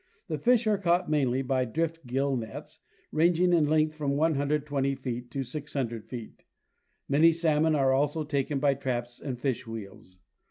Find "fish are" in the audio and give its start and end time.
0.39-0.79